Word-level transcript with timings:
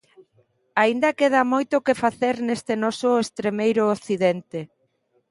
Aínda 0.81 1.17
queda 1.19 1.41
moito 1.53 1.83
que 1.85 1.99
facer 2.03 2.35
neste 2.47 2.73
noso 2.83 3.09
estremeiro 3.25 3.83
occidente. 3.95 4.59